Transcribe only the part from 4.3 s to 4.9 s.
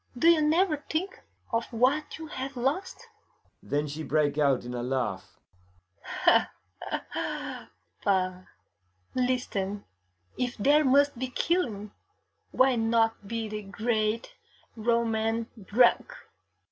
out in a